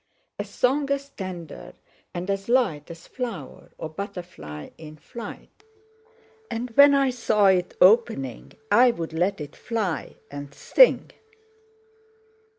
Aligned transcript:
A 0.39 0.43
song 0.43 0.89
as 0.89 1.09
tender 1.09 1.73
and 2.11 2.27
as 2.31 2.49
light 2.49 2.89
As 2.89 3.05
flower, 3.05 3.69
or 3.77 3.87
butterfly 3.87 4.69
in 4.75 4.95
flight; 4.97 5.63
And 6.49 6.71
when 6.71 6.95
I 6.95 7.11
saw 7.11 7.45
it 7.49 7.77
opening, 7.79 8.53
I'd 8.71 8.97
let 9.13 9.39
it 9.39 9.55
fly 9.55 10.15
and 10.31 10.55
sing!" 10.55 11.11